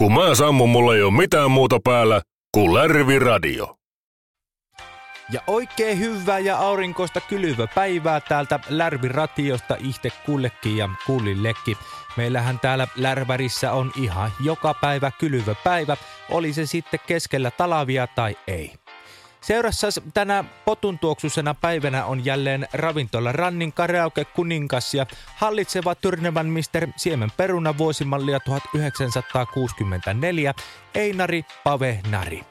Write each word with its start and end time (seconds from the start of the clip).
Kun 0.00 0.12
mä 0.14 0.34
sammun, 0.34 0.68
mulla 0.68 0.94
ei 0.94 1.02
ole 1.02 1.16
mitään 1.16 1.50
muuta 1.50 1.78
päällä 1.84 2.20
kuin 2.54 2.74
Lärvi 2.74 3.18
Radio. 3.18 3.76
Ja 5.32 5.40
oikein 5.46 5.98
hyvää 5.98 6.38
ja 6.38 6.58
aurinkoista 6.58 7.20
kylvä 7.20 7.66
päivää 7.74 8.20
täältä 8.20 8.60
Lärvi-ratiosta 8.68 9.76
ihte 9.78 10.10
kullekin 10.26 10.76
ja 10.76 10.88
kullillekin. 11.06 11.76
Meillähän 12.16 12.60
täällä 12.60 12.88
Lärvärissä 12.96 13.72
on 13.72 13.92
ihan 13.96 14.30
joka 14.44 14.74
päivä 14.74 15.10
kylvä 15.18 15.54
päivä, 15.64 15.96
oli 16.30 16.52
se 16.52 16.66
sitten 16.66 17.00
keskellä 17.06 17.50
talavia 17.50 18.06
tai 18.06 18.36
ei. 18.46 18.79
Seurassa 19.40 19.88
tänä 20.14 20.44
potuntuoksusena 20.64 21.54
päivänä 21.54 22.04
on 22.04 22.24
jälleen 22.24 22.68
ravintola 22.72 23.32
Rannin 23.32 23.72
karaoke 23.72 24.24
kuningas 24.24 24.94
ja 24.94 25.06
hallitseva 25.36 25.94
Tyrnevän 25.94 26.46
mister 26.46 26.88
Siemen 26.96 27.30
peruna 27.36 27.78
vuosimallia 27.78 28.40
1964 28.40 30.54
Einari 30.94 31.44
Pave 31.64 32.00
Nari. 32.10 32.44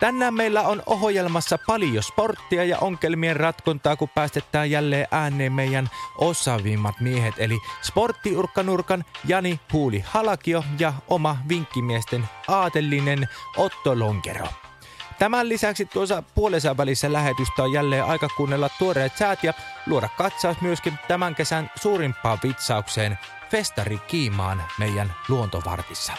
Tänään 0.00 0.34
meillä 0.34 0.62
on 0.62 0.82
ohjelmassa 0.86 1.58
paljon 1.66 2.02
sporttia 2.02 2.64
ja 2.64 2.78
onkelmien 2.78 3.36
ratkontaa, 3.36 3.96
kun 3.96 4.08
päästetään 4.14 4.70
jälleen 4.70 5.06
ääneen 5.10 5.52
meidän 5.52 5.90
osaavimmat 6.18 7.00
miehet, 7.00 7.34
eli 7.38 7.58
sporttiurkkanurkan 7.82 9.04
Jani 9.24 9.60
Huuli 9.72 10.04
Halakio 10.06 10.64
ja 10.78 10.92
oma 11.08 11.36
vinkkimiesten 11.48 12.24
aatellinen 12.48 13.28
Otto 13.56 13.98
Lonkero. 13.98 14.65
Tämän 15.18 15.48
lisäksi 15.48 15.86
tuossa 15.86 16.22
puolensa 16.34 16.76
välissä 16.76 17.12
lähetystä 17.12 17.62
on 17.62 17.72
jälleen 17.72 18.04
aika 18.04 18.28
kuunnella 18.36 18.68
tuoreet 18.78 19.16
säät 19.16 19.44
ja 19.44 19.52
luoda 19.86 20.08
katsaus 20.08 20.60
myöskin 20.60 20.98
tämän 21.08 21.34
kesän 21.34 21.70
suurimpaan 21.76 22.38
vitsaukseen 22.42 23.18
Festari 23.50 23.98
Kiimaan 23.98 24.62
meidän 24.78 25.14
luontovartissa. 25.28 26.12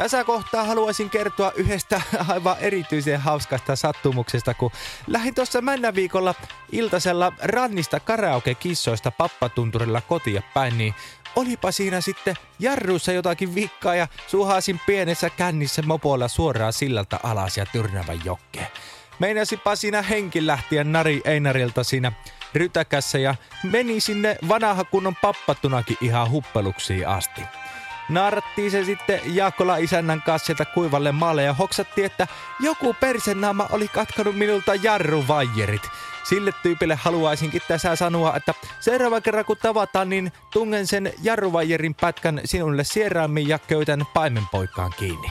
Tässä 0.00 0.24
kohtaa 0.24 0.64
haluaisin 0.64 1.10
kertoa 1.10 1.52
yhdestä 1.56 2.00
aivan 2.28 2.56
erityisen 2.60 3.20
hauskasta 3.20 3.76
sattumuksesta, 3.76 4.54
kun 4.54 4.70
lähdin 5.06 5.34
tuossa 5.34 5.60
männä 5.60 5.94
viikolla 5.94 6.34
iltasella 6.72 7.32
rannista 7.42 8.00
karaoke-kissoista 8.00 9.10
pappatunturilla 9.10 10.00
kotia 10.00 10.42
päin, 10.54 10.78
niin 10.78 10.94
olipa 11.36 11.72
siinä 11.72 12.00
sitten 12.00 12.36
jarruissa 12.58 13.12
jotakin 13.12 13.54
vikkaa 13.54 13.94
ja 13.94 14.08
suhasin 14.26 14.80
pienessä 14.86 15.30
kännissä 15.30 15.82
mopolla 15.82 16.28
suoraan 16.28 16.72
sillalta 16.72 17.20
alas 17.22 17.56
ja 17.56 17.66
Tyrnävän 17.66 18.20
jokkeen. 18.24 18.66
Meinasipa 19.18 19.76
siinä 19.76 20.02
henki 20.02 20.46
lähtiä 20.46 20.84
Nari 20.84 21.20
Einarilta 21.24 21.84
siinä 21.84 22.12
rytäkässä 22.54 23.18
ja 23.18 23.34
meni 23.62 24.00
sinne 24.00 24.36
vanha 24.48 24.84
kunnon 24.84 25.16
pappatunakin 25.22 25.96
ihan 26.00 26.30
huppeluksiin 26.30 27.08
asti. 27.08 27.40
Naarattiin 28.10 28.70
se 28.70 28.84
sitten 28.84 29.20
Jaakola 29.24 29.76
isännän 29.76 30.22
kanssa 30.22 30.46
sieltä 30.46 30.64
kuivalle 30.64 31.12
maalle 31.12 31.42
ja 31.42 31.52
hoksattiin, 31.54 32.06
että 32.06 32.26
joku 32.60 32.94
persenaama 33.00 33.66
oli 33.72 33.88
katkanut 33.88 34.36
minulta 34.36 34.74
jarruvaijerit. 34.74 35.82
Sille 36.24 36.52
tyypille 36.62 36.94
haluaisinkin 36.94 37.62
tässä 37.68 37.96
sanoa, 37.96 38.36
että 38.36 38.54
seuraava 38.80 39.20
kerran 39.20 39.44
kun 39.44 39.56
tavataan, 39.56 40.08
niin 40.08 40.32
tungen 40.52 40.86
sen 40.86 41.12
jarruvaijerin 41.22 41.94
pätkän 41.94 42.40
sinulle 42.44 42.84
sieraammin 42.84 43.48
ja 43.48 43.58
köytän 43.58 44.06
paimenpoikkaan 44.14 44.92
kiinni. 44.98 45.28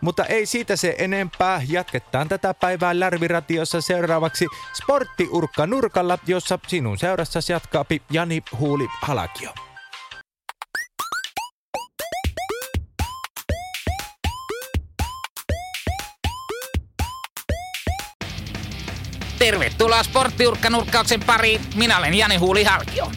Mutta 0.00 0.24
ei 0.24 0.46
siitä 0.46 0.76
se 0.76 0.94
enempää. 0.98 1.62
Jatketaan 1.68 2.28
tätä 2.28 2.54
päivää 2.54 3.00
Lärviratiossa 3.00 3.80
seuraavaksi 3.80 4.46
Sporttiurkka 4.74 5.66
nurkalla, 5.66 6.18
jossa 6.26 6.58
sinun 6.66 6.98
seurassasi 6.98 7.52
jatkaa 7.52 7.84
Jani 8.10 8.42
Huuli 8.58 8.86
Halakio. 9.02 9.50
Tervetuloa 19.46 20.02
sporttiurkkanurkkauksen 20.02 21.20
pariin. 21.20 21.60
Minä 21.74 21.98
olen 21.98 22.14
Jani 22.14 22.36
Huuli 22.36 22.64
Halkio. 22.64 23.12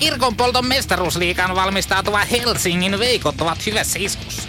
Irkonpolton 0.00 0.66
mestaruusliikan 0.66 1.54
valmistautuva 1.54 2.18
Helsingin 2.18 2.98
veikot 2.98 3.40
ovat 3.40 3.66
hyvässä 3.66 3.98
iskussa. 4.02 4.48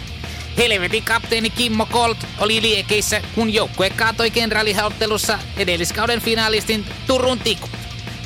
Helvetin 0.56 1.02
kapteeni 1.02 1.50
Kimmo 1.50 1.86
Colt 1.86 2.18
oli 2.38 2.62
liekeissä, 2.62 3.22
kun 3.34 3.54
joukkue 3.54 3.90
kaatoi 3.90 4.30
kenraalihauttelussa 4.30 5.38
edelliskauden 5.56 6.20
finaalistin 6.20 6.86
Turun 7.06 7.38
Tikut. 7.38 7.70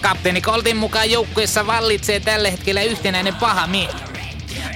Kapteeni 0.03 0.41
Coltin 0.41 0.76
mukaan 0.76 1.10
joukkueessa 1.10 1.66
vallitsee 1.66 2.20
tällä 2.20 2.50
hetkellä 2.50 2.82
yhtenäinen 2.82 3.34
paha 3.34 3.66
mieli. 3.66 4.00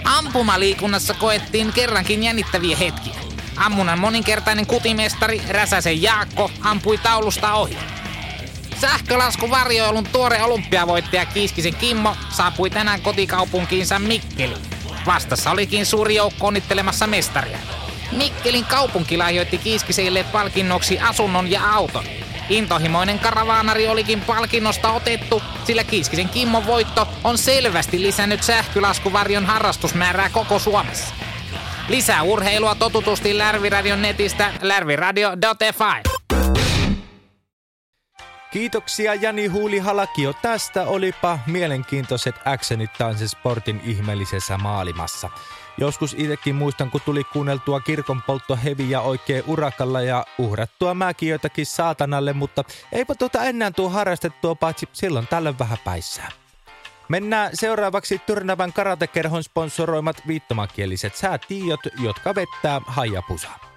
Ampumaliikunnassa 0.05 1.15
koettiin 1.15 1.73
kerrankin 1.73 2.23
jännittäviä 2.23 2.77
hetkiä. 2.77 3.15
Ammunnan 3.57 3.99
moninkertainen 3.99 4.67
kutimestari 4.67 5.43
Räsäsen 5.49 6.03
Jaakko 6.03 6.51
ampui 6.61 6.99
taulusta 6.99 7.55
ohi. 7.55 7.77
Sähkölasku 8.81 9.51
varjoilun 9.51 10.07
tuore 10.13 10.43
olympiavoittaja 10.43 11.27
Kiiskisen 11.27 11.75
Kimmo 11.75 12.17
saapui 12.29 12.71
tänään 12.71 13.01
kotikaupunkiinsa 13.01 13.99
Mikkeliin. 13.99 14.63
Vastassa 15.07 15.51
olikin 15.51 15.87
suuri 15.87 16.15
joukko 16.15 16.47
onnittelemassa 16.47 17.07
mestaria. 17.07 17.59
Mikkelin 18.13 18.65
kaupunki 18.65 19.17
lahjoitti 19.17 19.59
Kiiskiselle 19.59 20.25
palkinnoksi 20.33 20.99
asunnon 20.99 21.51
ja 21.51 21.73
auton. 21.73 22.05
Intohimoinen 22.49 23.19
karavaanari 23.19 23.89
olikin 23.89 24.21
palkinnosta 24.21 24.93
otettu, 24.93 25.43
sillä 25.65 25.85
Kiiskisen 25.85 26.29
Kimmon 26.29 26.67
voitto 26.67 27.09
on 27.25 27.39
selvästi 27.39 28.03
lisännyt 28.03 28.43
sähkölaskuvarjon 28.43 29.47
harrastusmäärää 29.47 30.29
koko 30.29 30.59
Suomessa. 30.59 31.15
Lisää 31.89 32.23
urheilua 32.23 32.75
totutusti 32.75 33.39
Lärviradion 33.39 34.03
netistä 34.03 34.53
lärviradio.fi. 34.63 36.20
Kiitoksia 38.51 39.15
Jani 39.15 39.47
Huuli 39.47 39.79
Halakio. 39.79 40.33
Tästä 40.33 40.83
olipa 40.83 41.39
mielenkiintoiset 41.47 42.35
actionit 42.45 42.91
sportin 43.27 43.81
ihmeellisessä 43.85 44.59
maailmassa. 44.59 45.31
Joskus 45.79 46.15
itsekin 46.19 46.55
muistan, 46.55 46.91
kun 46.91 47.01
tuli 47.05 47.25
kuunneltua 47.25 47.81
kirkonpoltto 47.81 48.59
heviä 48.65 49.01
oikein 49.01 49.45
urakalla 49.47 50.01
ja 50.01 50.27
uhrattua 50.39 50.95
mäkiöitäkin 50.95 51.67
saatanalle, 51.67 52.33
mutta 52.33 52.65
eipä 52.93 53.15
tuota 53.15 53.45
enää 53.45 53.71
tuo 53.71 53.89
harrastettua 53.89 54.55
paitsi 54.55 54.89
silloin 54.93 55.27
tällöin 55.27 55.59
vähän 55.59 55.79
päissään. 55.85 56.33
Mennään 57.09 57.51
seuraavaksi 57.55 58.19
Tyrnävän 58.27 58.73
karatekerhon 58.73 59.45
sponsoroimat 59.45 60.23
viittomakieliset 60.27 61.17
säätiöt, 61.17 61.81
jotka 62.03 62.35
vettää 62.35 62.81
haijapusaa. 62.87 63.70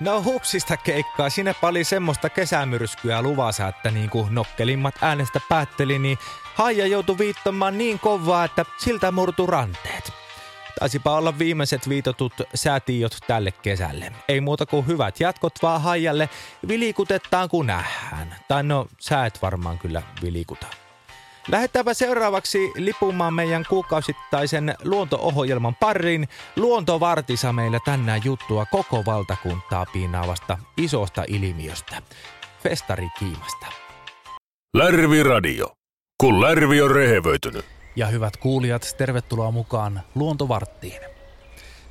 No 0.00 0.22
hupsista 0.22 0.76
keikkaa, 0.76 1.30
sinne 1.30 1.54
oli 1.62 1.84
semmoista 1.84 2.30
kesämyrskyä 2.30 3.22
luvassa, 3.22 3.68
että 3.68 3.90
niin 3.90 4.10
kuin 4.10 4.34
nokkelimmat 4.34 4.94
äänestä 5.02 5.40
päätteli, 5.48 5.98
niin 5.98 6.18
Haija 6.54 6.86
joutui 6.86 7.18
viittomaan 7.18 7.78
niin 7.78 7.98
kovaa, 7.98 8.44
että 8.44 8.64
siltä 8.78 9.12
murtu 9.12 9.46
ranteet. 9.46 10.12
Taisipa 10.78 11.16
olla 11.16 11.38
viimeiset 11.38 11.88
viitotut 11.88 12.32
säätiöt 12.54 13.16
tälle 13.26 13.50
kesälle. 13.50 14.12
Ei 14.28 14.40
muuta 14.40 14.66
kuin 14.66 14.86
hyvät 14.86 15.20
jatkot 15.20 15.54
vaan 15.62 15.82
Haijalle, 15.82 16.28
vilikutetaan 16.68 17.48
kun 17.48 17.66
nähdään. 17.66 18.36
Tai 18.48 18.62
no, 18.62 18.86
sä 19.00 19.26
et 19.26 19.42
varmaan 19.42 19.78
kyllä 19.78 20.02
vilikuta. 20.22 20.83
Lähetäänpä 21.48 21.94
seuraavaksi 21.94 22.72
lipumaan 22.74 23.34
meidän 23.34 23.64
kuukausittaisen 23.68 24.74
luonto-ohjelman 24.84 25.74
pariin. 25.74 26.28
Luontovartisa 26.56 27.52
meillä 27.52 27.78
tänään 27.84 28.20
juttua 28.24 28.66
koko 28.66 29.02
valtakuntaa 29.06 29.86
piinaavasta 29.92 30.58
isosta 30.76 31.24
ilmiöstä. 31.28 32.02
Festari 32.62 33.08
Kiimasta. 33.18 33.66
Lärvi 34.76 35.22
Radio. 35.22 35.66
Kun 36.20 36.40
Lärvi 36.40 36.82
on 36.82 36.90
rehevöitynyt. 36.90 37.64
Ja 37.96 38.06
hyvät 38.06 38.36
kuulijat, 38.36 38.94
tervetuloa 38.98 39.50
mukaan 39.50 40.00
Luontovarttiin. 40.14 41.13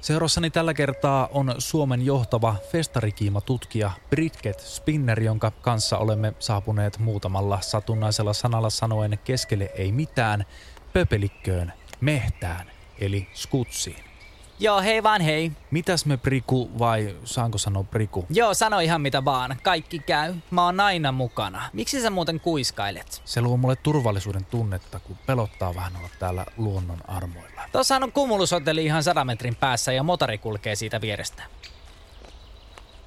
Seurassani 0.03 0.49
tällä 0.49 0.73
kertaa 0.73 1.29
on 1.31 1.55
Suomen 1.57 2.05
johtava 2.05 2.55
festarikiimatutkija 2.71 3.91
Britket 4.09 4.59
Spinner, 4.59 5.19
jonka 5.19 5.51
kanssa 5.51 5.97
olemme 5.97 6.33
saapuneet 6.39 6.99
muutamalla 6.99 7.61
satunnaisella 7.61 8.33
sanalla 8.33 8.69
sanoen 8.69 9.19
keskelle 9.23 9.69
ei 9.75 9.91
mitään, 9.91 10.45
pöpelikköön, 10.93 11.73
mehtään 12.01 12.71
eli 12.99 13.27
skutsiin. 13.33 14.12
Joo, 14.59 14.81
hei 14.81 15.03
vaan 15.03 15.21
hei. 15.21 15.51
Mitäs 15.71 16.05
me 16.05 16.17
Priku 16.17 16.71
vai 16.79 17.15
saanko 17.23 17.57
sanoa 17.57 17.83
Priku? 17.83 18.25
Joo, 18.29 18.53
sano 18.53 18.79
ihan 18.79 19.01
mitä 19.01 19.25
vaan. 19.25 19.57
Kaikki 19.63 19.99
käy. 19.99 20.33
Mä 20.51 20.65
oon 20.65 20.79
aina 20.79 21.11
mukana. 21.11 21.69
Miksi 21.73 22.01
sä 22.01 22.09
muuten 22.09 22.39
kuiskailet? 22.39 23.21
Se 23.25 23.41
luo 23.41 23.57
mulle 23.57 23.75
turvallisuuden 23.75 24.45
tunnetta, 24.45 24.99
kun 24.99 25.17
pelottaa 25.25 25.75
vähän 25.75 25.95
olla 25.95 26.09
täällä 26.19 26.45
luonnon 26.57 27.09
armoilla. 27.09 27.61
Tuossahan 27.71 28.03
on 28.03 28.11
kumulushotelli 28.11 28.85
ihan 28.85 29.03
100 29.03 29.25
metrin 29.25 29.55
päässä 29.55 29.93
ja 29.93 30.03
motori 30.03 30.37
kulkee 30.37 30.75
siitä 30.75 31.01
vierestä. 31.01 31.43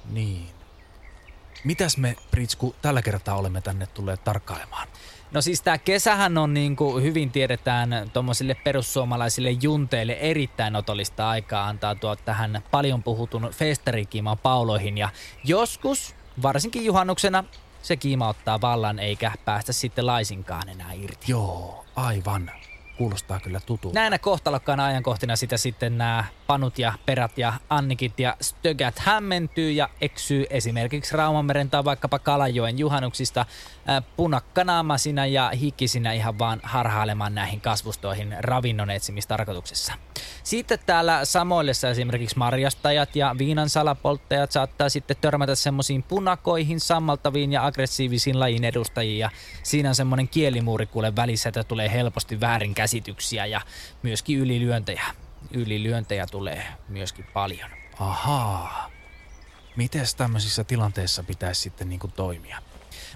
Niin. 0.09 0.49
Mitäs 1.63 1.97
me, 1.97 2.15
Pritsku, 2.31 2.75
tällä 2.81 3.01
kertaa 3.01 3.35
olemme 3.35 3.61
tänne 3.61 3.85
tulleet 3.85 4.23
tarkkailemaan? 4.23 4.87
No 5.31 5.41
siis 5.41 5.61
tää 5.61 5.77
kesähän 5.77 6.37
on 6.37 6.53
niin 6.53 6.75
kuin 6.75 7.03
hyvin 7.03 7.31
tiedetään 7.31 7.89
tuommoisille 8.13 8.55
perussuomalaisille 8.63 9.51
junteille 9.51 10.13
erittäin 10.13 10.75
otollista 10.75 11.29
aikaa 11.29 11.67
antaa 11.67 11.95
tuo 11.95 12.15
tähän 12.15 12.61
paljon 12.71 13.03
puhutun 13.03 13.49
festarikiiman 13.51 14.37
pauloihin 14.37 14.97
ja 14.97 15.09
joskus, 15.43 16.15
varsinkin 16.41 16.85
juhannuksena, 16.85 17.43
se 17.81 17.95
kiima 17.95 18.27
ottaa 18.27 18.61
vallan 18.61 18.99
eikä 18.99 19.31
päästä 19.45 19.73
sitten 19.73 20.05
laisinkaan 20.05 20.69
enää 20.69 20.93
irti. 20.93 21.31
Joo, 21.31 21.85
aivan. 21.95 22.51
Kuulostaa 22.97 23.39
kyllä 23.39 23.59
tutulta. 23.65 23.99
Näinä 23.99 24.19
kohtalokkaana 24.19 24.85
ajankohtina 24.85 25.35
sitä 25.35 25.57
sitten 25.57 25.97
nämä 25.97 26.23
panut 26.47 26.79
ja 26.79 26.93
perät 27.05 27.37
ja 27.37 27.53
annikit 27.69 28.19
ja 28.19 28.37
stögät 28.41 28.99
hämmentyy 28.99 29.71
ja 29.71 29.89
eksyy 30.01 30.45
esimerkiksi 30.49 31.17
Raumanmeren 31.17 31.69
tai 31.69 31.83
vaikkapa 31.83 32.19
Kalajoen 32.19 32.79
juhannuksista 32.79 33.45
punakkanaamaisina 34.15 35.25
ja 35.25 35.51
hikisinä 35.61 36.13
ihan 36.13 36.39
vaan 36.39 36.59
harhailemaan 36.63 37.35
näihin 37.35 37.61
kasvustoihin 37.61 38.35
ravinnon 38.39 38.89
etsimistarkoituksessa. 38.89 39.93
Sitten 40.43 40.79
täällä 40.85 41.25
samoillessa 41.25 41.89
esimerkiksi 41.89 42.37
marjastajat 42.37 43.15
ja 43.15 43.35
viinan 43.37 43.69
salapolttajat 43.69 44.51
saattaa 44.51 44.89
sitten 44.89 45.17
törmätä 45.21 45.55
semmoisiin 45.55 46.03
punakoihin, 46.03 46.79
sammaltaviin 46.79 47.51
ja 47.51 47.65
aggressiivisiin 47.65 48.39
lajin 48.39 48.63
edustajiin 48.63 49.19
ja 49.19 49.29
siinä 49.63 49.89
on 49.89 49.95
semmoinen 49.95 50.27
kielimuuri 50.27 50.85
kuule 50.85 51.15
välissä, 51.15 51.49
että 51.49 51.63
tulee 51.63 51.91
helposti 51.91 52.39
väärinkäsityksiä 52.39 53.45
ja 53.45 53.61
myöskin 54.03 54.39
ylilyöntejä. 54.39 55.05
Ylilyöntejä 55.51 56.25
tulee 56.31 56.63
myöskin 56.89 57.25
paljon. 57.33 57.69
Ahaa. 57.99 58.91
Mites 59.75 60.15
tämmöisissä 60.15 60.63
tilanteissa 60.63 61.23
pitäisi 61.23 61.61
sitten 61.61 61.89
niinku 61.89 62.07
toimia? 62.07 62.61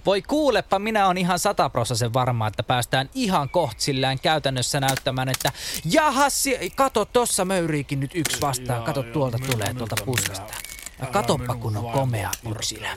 Voi 0.06 0.22
kuulepa, 0.22 0.80
minä 0.80 1.08
on 1.08 1.18
ihan 1.18 1.40
sataprosasen 1.40 2.14
varma, 2.14 2.48
että 2.48 2.64
päästään 2.64 3.10
ihan 3.14 3.50
kohtsillään 3.50 4.20
käytännössä 4.20 4.80
näyttämään, 4.80 5.30
että 5.30 5.52
jahas, 5.86 6.44
kato, 6.76 7.06
tossa 7.06 7.46
möyriikin 7.46 8.00
nyt 8.00 8.12
yksi 8.16 8.42
vastaan, 8.42 8.84
kato 8.84 9.04
tuolta 9.04 9.38
tulee 9.52 9.74
tuolta 9.74 9.96
puskasta. 10.06 10.54
Ja 11.00 11.08
katoppa 11.08 11.56
kun 11.56 11.78
on 11.78 11.92
komea 11.92 12.32
yksilö. 12.52 12.88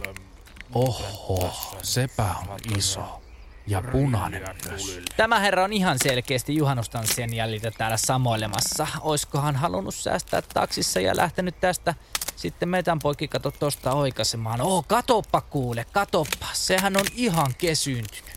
Oho, 0.74 1.54
sepä 1.82 2.34
on 2.48 2.58
iso. 2.78 3.20
Ja 3.66 3.82
punainen 3.92 4.42
myös. 4.68 5.00
Tämä 5.16 5.40
herra 5.40 5.64
on 5.64 5.72
ihan 5.72 5.98
selkeästi 6.02 6.56
juhannustanssien 6.56 7.34
jäljiltä 7.34 7.70
täällä 7.70 7.96
samoilemassa. 7.96 8.86
Oiskohan 9.00 9.56
halunnut 9.56 9.94
säästää 9.94 10.42
taksissa 10.42 11.00
ja 11.00 11.16
lähtenyt 11.16 11.60
tästä 11.60 11.94
sitten 12.36 12.68
metän 12.68 12.98
poikki 12.98 13.28
kato 13.28 13.50
tosta 13.50 13.92
oikasemaan. 13.92 14.60
Oo, 14.60 14.84
katoppa 14.88 15.40
kuule, 15.40 15.86
katoppa. 15.92 16.46
Sehän 16.52 16.96
on 16.96 17.06
ihan 17.14 17.54
kesyyntynyt. 17.58 18.34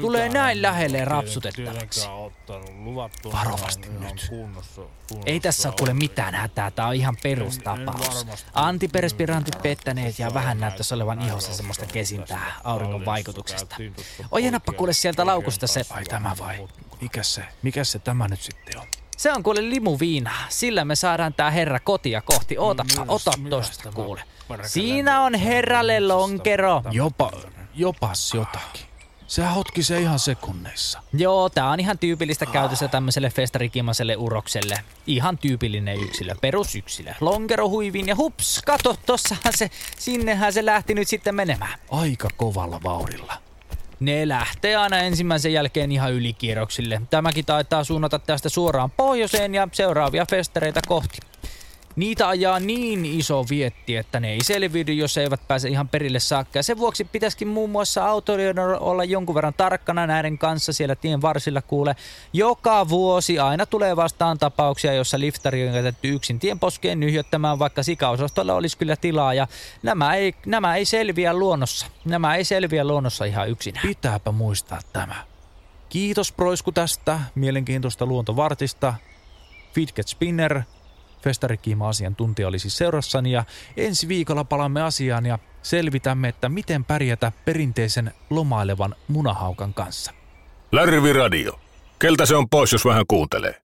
Tulee 0.00 0.28
näin 0.28 0.62
lähelle 0.62 1.04
rapsutettavaksi. 1.04 2.08
Varovasti 3.32 3.88
nyt. 3.88 4.30
Ei 5.26 5.40
tässä 5.40 5.68
ole 5.68 5.76
kuule 5.78 5.94
mitään 5.94 6.34
hätää, 6.34 6.70
tää 6.70 6.86
on 6.86 6.94
ihan 6.94 7.16
perustapaus. 7.22 8.26
Antiperspirantit 8.54 9.62
pettäneet 9.62 10.18
ja 10.18 10.34
vähän 10.34 10.60
näyttäisi 10.60 10.94
olevan 10.94 11.22
ihossa 11.22 11.54
semmoista 11.54 11.86
kesintää 11.86 12.52
auringon 12.64 13.04
vaikutuksesta. 13.04 13.76
Ojennappa 14.30 14.72
kuule 14.72 14.92
sieltä 14.92 15.26
laukusta 15.26 15.66
se... 15.66 15.82
Ai 15.90 16.04
tämä 16.04 16.36
vai? 16.38 16.68
Mikä 17.00 17.22
se? 17.22 17.44
Mikä 17.62 17.84
se 17.84 17.98
tämä 17.98 18.28
nyt 18.28 18.42
sitten 18.42 18.78
on? 18.78 18.86
Se 19.20 19.32
on 19.32 19.42
kuule 19.42 19.70
limuviina. 19.70 20.30
Sillä 20.48 20.84
me 20.84 20.96
saadaan 20.96 21.34
tää 21.34 21.50
herra 21.50 21.80
kotia 21.80 22.20
kohti. 22.20 22.58
Ootappa, 22.58 23.04
ota 23.08 23.30
tosta 23.50 23.92
kuule. 23.92 24.22
Siinä 24.66 25.20
on 25.20 25.34
herralle 25.34 26.00
lonkero. 26.00 26.82
Jopa, 26.90 27.32
jopas 27.74 28.34
jotakin. 28.34 28.86
Sehän 29.26 29.54
hotkisee 29.54 30.00
ihan 30.00 30.18
sekunneissa. 30.18 31.02
Joo, 31.12 31.48
tää 31.48 31.70
on 31.70 31.80
ihan 31.80 31.98
tyypillistä 31.98 32.46
käytössä 32.46 32.88
tämmöiselle 32.88 33.30
festarikimaselle 33.30 34.16
urokselle. 34.16 34.74
Ihan 35.06 35.38
tyypillinen 35.38 36.00
yksilö, 36.00 36.34
perusyksilö. 36.40 37.14
Lonkero 37.20 37.68
huiviin 37.68 38.08
ja 38.08 38.16
hups, 38.16 38.62
kato, 38.66 38.96
tossahan 39.06 39.52
se, 39.56 39.70
sinnehän 39.98 40.52
se 40.52 40.66
lähti 40.66 40.94
nyt 40.94 41.08
sitten 41.08 41.34
menemään. 41.34 41.78
Aika 41.90 42.28
kovalla 42.36 42.80
vauhdilla. 42.84 43.49
Ne 44.00 44.28
lähtee 44.28 44.76
aina 44.76 44.98
ensimmäisen 44.98 45.52
jälkeen 45.52 45.92
ihan 45.92 46.12
ylikierroksille. 46.12 47.02
Tämäkin 47.10 47.44
taitaa 47.44 47.84
suunnata 47.84 48.18
tästä 48.18 48.48
suoraan 48.48 48.90
pohjoiseen 48.90 49.54
ja 49.54 49.68
seuraavia 49.72 50.26
festareita 50.30 50.80
kohti. 50.88 51.18
Niitä 52.00 52.28
ajaa 52.28 52.60
niin 52.60 53.04
iso 53.04 53.44
vietti, 53.50 53.96
että 53.96 54.20
ne 54.20 54.32
ei 54.32 54.44
selviydy, 54.44 54.92
jos 54.92 55.16
eivät 55.16 55.48
pääse 55.48 55.68
ihan 55.68 55.88
perille 55.88 56.20
saakka. 56.20 56.58
Ja 56.58 56.62
sen 56.62 56.78
vuoksi 56.78 57.04
pitäisikin 57.04 57.48
muun 57.48 57.70
muassa 57.70 58.06
autoilijoiden 58.06 58.64
olla 58.64 59.04
jonkun 59.04 59.34
verran 59.34 59.54
tarkkana 59.54 60.06
näiden 60.06 60.38
kanssa 60.38 60.72
siellä 60.72 60.94
tien 60.94 61.22
varsilla 61.22 61.62
kuule. 61.62 61.96
Joka 62.32 62.88
vuosi 62.88 63.38
aina 63.38 63.66
tulee 63.66 63.96
vastaan 63.96 64.38
tapauksia, 64.38 64.92
jossa 64.92 65.20
liftari 65.20 65.68
on 65.68 65.74
jätetty 65.74 66.08
yksin 66.08 66.38
tienposkeen 66.38 67.00
nyhjöttämään, 67.00 67.58
vaikka 67.58 67.82
sikaosastolla 67.82 68.54
olisi 68.54 68.78
kyllä 68.78 68.96
tilaa. 68.96 69.34
Ja 69.34 69.46
nämä 69.82 70.14
ei, 70.14 70.34
nämä 70.46 70.76
ei 70.76 70.84
selviä 70.84 71.34
luonnossa. 71.34 71.86
Nämä 72.04 72.36
ei 72.36 72.44
selviä 72.44 72.84
luonnossa 72.84 73.24
ihan 73.24 73.50
yksin. 73.50 73.74
Pitääpä 73.82 74.32
muistaa 74.32 74.80
tämä. 74.92 75.24
Kiitos 75.88 76.32
Proisku 76.32 76.72
tästä 76.72 77.20
mielenkiintoista 77.34 78.06
luontovartista. 78.06 78.94
Fidget 79.74 80.08
Spinner, 80.08 80.62
Festarikiima-asiantuntija 81.22 82.48
oli 82.48 82.58
siis 82.58 82.76
seurassani 82.76 83.32
ja 83.32 83.44
ensi 83.76 84.08
viikolla 84.08 84.44
palaamme 84.44 84.82
asiaan 84.82 85.26
ja 85.26 85.38
selvitämme, 85.62 86.28
että 86.28 86.48
miten 86.48 86.84
pärjätä 86.84 87.32
perinteisen 87.44 88.14
lomailevan 88.30 88.94
munahaukan 89.08 89.74
kanssa. 89.74 90.12
Lärvi 90.72 91.12
Radio. 91.12 91.60
Keltä 91.98 92.26
se 92.26 92.36
on 92.36 92.48
pois, 92.48 92.72
jos 92.72 92.84
vähän 92.84 93.04
kuuntelee? 93.08 93.62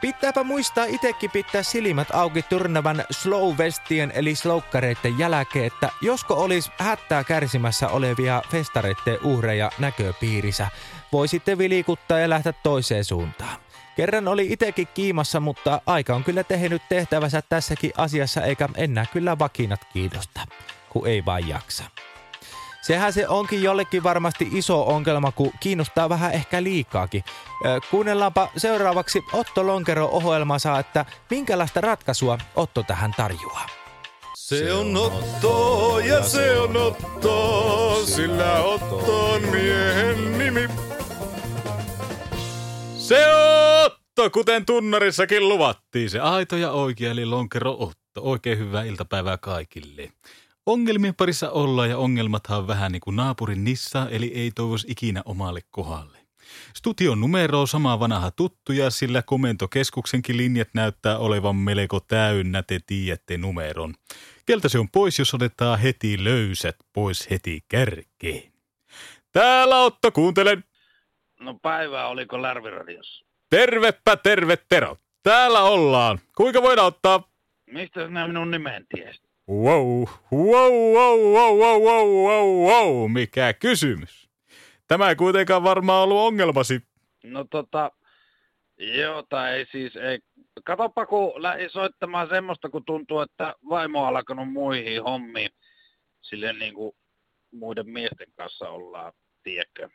Pitääpä 0.00 0.44
muistaa 0.44 0.84
itekin 0.84 1.30
pitää 1.30 1.62
silmät 1.62 2.08
auki 2.12 2.42
tyrnävän 2.42 3.04
slow 3.10 3.58
vestien 3.58 4.12
eli 4.14 4.34
slowkkareiden 4.34 5.18
jälkeen, 5.18 5.66
että 5.66 5.90
josko 6.02 6.34
olisi 6.34 6.70
hättää 6.78 7.24
kärsimässä 7.24 7.88
olevia 7.88 8.42
festareiden 8.50 9.18
uhreja 9.24 9.70
näköpiirissä, 9.78 10.68
voi 11.12 11.28
sitten 11.28 11.58
vilikuttaa 11.58 12.18
ja 12.18 12.30
lähteä 12.30 12.52
toiseen 12.52 13.04
suuntaan. 13.04 13.56
Kerran 14.00 14.28
oli 14.28 14.52
itekin 14.52 14.88
kiimassa, 14.94 15.40
mutta 15.40 15.80
aika 15.86 16.14
on 16.14 16.24
kyllä 16.24 16.44
tehnyt 16.44 16.82
tehtävänsä 16.88 17.42
tässäkin 17.48 17.92
asiassa, 17.96 18.42
eikä 18.42 18.68
enää 18.76 19.06
kyllä 19.12 19.38
vakinat 19.38 19.80
kiinnosta, 19.92 20.40
kun 20.90 21.06
ei 21.06 21.24
vaan 21.24 21.48
jaksa. 21.48 21.84
Sehän 22.82 23.12
se 23.12 23.28
onkin 23.28 23.62
jollekin 23.62 24.02
varmasti 24.02 24.48
iso 24.52 24.86
ongelma, 24.86 25.32
kun 25.32 25.52
kiinnostaa 25.60 26.08
vähän 26.08 26.32
ehkä 26.32 26.62
liikaakin. 26.62 27.24
Kuunnellaanpa 27.90 28.48
seuraavaksi 28.56 29.24
Otto 29.32 29.66
Lonkero 29.66 30.06
ohjelmansa, 30.06 30.78
että 30.78 31.04
minkälaista 31.30 31.80
ratkaisua 31.80 32.38
Otto 32.56 32.82
tähän 32.82 33.14
tarjoaa. 33.16 33.66
Se 34.34 34.72
on 34.72 34.96
Otto 34.96 35.98
ja 35.98 36.22
se 36.22 36.58
on 36.58 36.76
Otto, 36.76 38.06
sillä 38.06 38.54
Otto 38.54 39.32
on 39.32 39.42
miehen 39.42 40.38
nimi. 40.38 40.89
Otto, 44.20 44.30
kuten 44.30 44.66
tunnarissakin 44.66 45.48
luvattiin. 45.48 46.10
Se 46.10 46.20
aito 46.20 46.56
ja 46.56 46.70
oikea, 46.70 47.10
eli 47.10 47.26
lonkero 47.26 47.76
Otto. 47.78 48.20
Oikein 48.20 48.58
hyvää 48.58 48.84
iltapäivää 48.84 49.38
kaikille. 49.38 50.12
Ongelmien 50.66 51.14
parissa 51.14 51.50
ollaan 51.50 51.90
ja 51.90 51.98
ongelmathan 51.98 52.58
on 52.58 52.66
vähän 52.66 52.92
niin 52.92 53.00
kuin 53.00 53.16
naapurin 53.16 53.64
nissa, 53.64 54.06
eli 54.10 54.32
ei 54.34 54.50
toivoisi 54.50 54.86
ikinä 54.90 55.22
omalle 55.24 55.60
kohdalle. 55.70 56.18
Studion 56.76 57.20
numero 57.20 57.60
on 57.60 57.68
sama 57.68 58.00
vanha 58.00 58.30
tuttuja, 58.30 58.90
sillä 58.90 59.22
komentokeskuksenkin 59.22 60.36
linjat 60.36 60.68
näyttää 60.74 61.18
olevan 61.18 61.56
melko 61.56 62.00
täynnä, 62.00 62.62
te 62.62 62.80
tiedätte 62.86 63.38
numeron. 63.38 63.94
Keltä 64.46 64.68
se 64.68 64.78
on 64.78 64.88
pois, 64.88 65.18
jos 65.18 65.34
otetaan 65.34 65.78
heti 65.78 66.24
löysät 66.24 66.76
pois 66.92 67.30
heti 67.30 67.64
kärkeen. 67.68 68.52
Täällä 69.32 69.82
Otto, 69.82 70.12
kuuntelen. 70.12 70.64
No 71.40 71.58
päivää, 71.62 72.08
oliko 72.08 72.42
Lärviradiossa? 72.42 73.29
Tervepä 73.50 74.16
terve 74.16 74.56
Tero. 74.68 74.96
Täällä 75.22 75.62
ollaan. 75.62 76.18
Kuinka 76.36 76.62
voidaan 76.62 76.86
ottaa... 76.86 77.30
Mistä 77.66 78.06
sinä 78.06 78.26
minun 78.28 78.50
nimen 78.50 78.86
tiesit? 78.94 79.22
Wow, 79.50 80.04
wow, 80.32 80.72
wow, 80.94 81.18
wow, 81.34 81.58
wow, 81.58 81.82
wow, 81.82 82.08
wow, 82.08 82.70
wow, 82.70 83.10
mikä 83.10 83.52
kysymys. 83.52 84.30
Tämä 84.88 85.08
ei 85.08 85.16
kuitenkaan 85.16 85.62
varmaan 85.62 86.02
ollut 86.02 86.18
ongelmasi. 86.18 86.82
No 87.24 87.44
tota, 87.44 87.90
joo, 88.78 89.22
tai 89.22 89.52
ei 89.52 89.66
siis, 89.72 89.96
ei, 89.96 90.18
Katoppa, 90.64 91.06
kun 91.06 91.42
lähdin 91.42 91.70
soittamaan 91.70 92.28
semmoista, 92.28 92.68
kun 92.68 92.84
tuntuu, 92.84 93.20
että 93.20 93.54
vaimo 93.68 94.02
on 94.02 94.16
alkanut 94.16 94.52
muihin 94.52 95.02
hommiin. 95.02 95.50
Silleen 96.22 96.58
niin 96.58 96.74
kuin 96.74 96.92
muiden 97.52 97.90
miesten 97.90 98.32
kanssa 98.36 98.68
ollaan, 98.68 99.12
tiedätkö? 99.42 99.88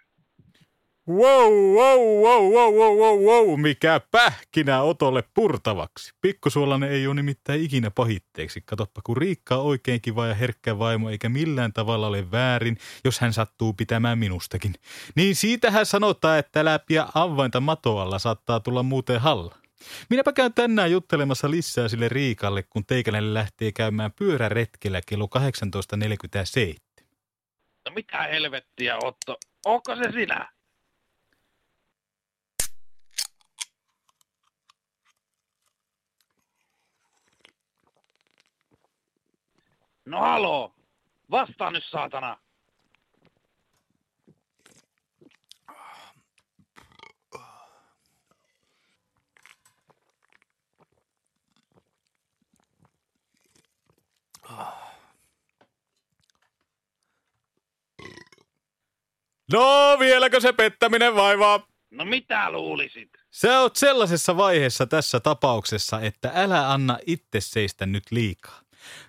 Wow, 1.09 1.53
wow, 1.53 2.00
wow, 2.24 2.53
wow, 2.53 2.74
wow, 2.74 2.97
wow, 2.97 3.19
wow, 3.19 3.59
mikä 3.59 4.01
pähkinä 4.12 4.81
otolle 4.81 5.24
purtavaksi. 5.33 6.13
Pikkusuolainen 6.21 6.91
ei 6.91 7.07
ole 7.07 7.15
nimittäin 7.15 7.62
ikinä 7.62 7.91
pahitteeksi. 7.91 8.62
Katoppa, 8.65 9.01
kun 9.03 9.17
Riikka 9.17 9.55
on 9.55 9.65
oikein 9.65 10.01
kiva 10.01 10.27
ja 10.27 10.33
herkkä 10.33 10.79
vaimo, 10.79 11.09
eikä 11.09 11.29
millään 11.29 11.74
tavalla 11.74 12.07
ole 12.07 12.31
väärin, 12.31 12.77
jos 13.03 13.19
hän 13.19 13.33
sattuu 13.33 13.74
pitämään 13.74 14.19
minustakin. 14.19 14.74
Niin 15.15 15.35
siitähän 15.35 15.85
sanotaan, 15.85 16.39
että 16.39 16.65
läpiä 16.65 17.07
avainta 17.15 17.59
matoalla 17.62 18.19
saattaa 18.19 18.59
tulla 18.59 18.83
muuten 18.83 19.21
halla. 19.21 19.55
Minäpä 20.09 20.33
käyn 20.33 20.53
tänään 20.53 20.91
juttelemassa 20.91 21.51
lisää 21.51 21.88
sille 21.88 22.09
Riikalle, 22.09 22.63
kun 22.63 22.85
teikäläinen 22.85 23.33
lähtee 23.33 23.71
käymään 23.71 24.12
pyöräretkellä 24.12 25.01
kello 25.07 25.29
18.47. 26.65 26.75
No 27.85 27.91
mitä 27.95 28.21
helvettiä, 28.24 28.97
Otto? 29.03 29.38
Onko 29.65 29.95
se 29.95 30.12
sinä? 30.12 30.54
No 40.05 40.19
haloo! 40.19 40.74
Vastaa 41.31 41.71
nyt, 41.71 41.83
saatana! 41.91 42.38
No, 59.53 59.97
vieläkö 60.00 60.39
se 60.39 60.53
pettäminen 60.53 61.15
vaivaa? 61.15 61.67
No 61.91 62.05
mitä 62.05 62.51
luulisit? 62.51 63.09
Sä 63.31 63.62
oot 63.62 63.75
sellaisessa 63.75 64.38
vaiheessa 64.38 64.88
tässä 64.88 65.19
tapauksessa, 65.19 66.01
että 66.01 66.31
älä 66.35 66.71
anna 66.71 66.97
itse 67.05 67.41
seistä 67.41 67.85
nyt 67.85 68.03
liikaa. 68.12 68.64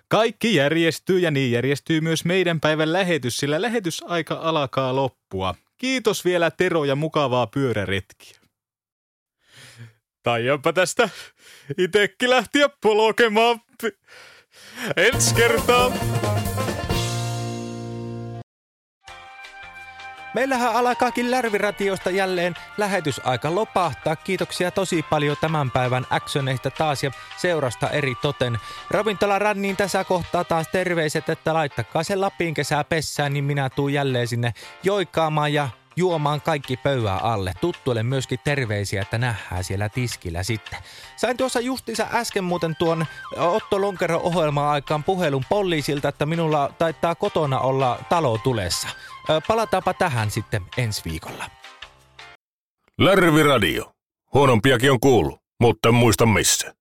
Kaikki 0.07 0.55
järjestyy 0.55 1.19
ja 1.19 1.31
niin 1.31 1.51
järjestyy 1.51 2.01
myös 2.01 2.25
meidän 2.25 2.59
päivän 2.59 2.93
lähetys, 2.93 3.37
sillä 3.37 3.61
lähetysaika 3.61 4.35
alkaa 4.35 4.95
loppua. 4.95 5.55
Kiitos 5.77 6.25
vielä 6.25 6.51
Tero 6.51 6.85
ja 6.85 6.95
mukavaa 6.95 7.47
pyöräretkiä. 7.47 8.37
Taianpa 10.23 10.73
tästä 10.73 11.09
itekin 11.77 12.29
lähtiä 12.29 12.69
polkemaan. 12.81 13.61
Ensi 14.97 15.35
kertaa. 15.35 15.91
Meillähän 20.33 20.73
alkaakin 20.73 21.31
Lärviratiosta 21.31 22.09
jälleen 22.09 22.55
lähetysaika 22.77 23.55
lopahtaa. 23.55 24.15
Kiitoksia 24.15 24.71
tosi 24.71 25.05
paljon 25.09 25.37
tämän 25.41 25.71
päivän 25.71 26.05
actioneista 26.09 26.71
taas 26.71 27.03
ja 27.03 27.11
seurasta 27.37 27.89
eri 27.89 28.15
toten. 28.15 28.57
Ravintola 28.91 29.39
Ranniin 29.39 29.77
tässä 29.77 30.03
kohtaa 30.03 30.43
taas 30.43 30.67
terveiset, 30.67 31.29
että 31.29 31.53
laittakaa 31.53 32.03
se 32.03 32.15
Lapin 32.15 32.53
kesää 32.53 32.83
pessään, 32.83 33.33
niin 33.33 33.43
minä 33.43 33.69
tuun 33.69 33.93
jälleen 33.93 34.27
sinne 34.27 34.53
joikaamaan 34.83 35.53
ja 35.53 35.69
juomaan 35.97 36.41
kaikki 36.41 36.77
pöyää 36.77 37.17
alle. 37.17 37.53
Tuttuille 37.61 38.03
myöskin 38.03 38.39
terveisiä, 38.43 39.01
että 39.01 39.17
nähdään 39.17 39.63
siellä 39.63 39.89
tiskillä 39.89 40.43
sitten. 40.43 40.79
Sain 41.15 41.37
tuossa 41.37 41.59
justiinsa 41.59 42.07
äsken 42.13 42.43
muuten 42.43 42.75
tuon 42.75 43.05
Otto 43.37 43.81
Lonkero 43.81 44.19
ohjelman 44.23 44.65
aikaan 44.65 45.03
puhelun 45.03 45.43
poliisilta, 45.49 46.09
että 46.09 46.25
minulla 46.25 46.73
taitaa 46.77 47.15
kotona 47.15 47.59
olla 47.59 47.99
talo 48.09 48.37
tulessa. 48.37 48.87
Palataanpa 49.47 49.93
tähän 49.93 50.31
sitten 50.31 50.65
ensi 50.77 51.01
viikolla. 51.05 51.49
Lärviradio. 52.97 53.91
Huonompiakin 54.33 54.91
on 54.91 54.99
kuullut, 54.99 55.39
mutta 55.59 55.91
muista 55.91 56.25
missä. 56.25 56.73